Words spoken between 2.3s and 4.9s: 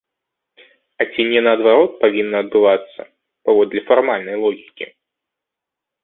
адбывацца, паводле фармальнай логікі?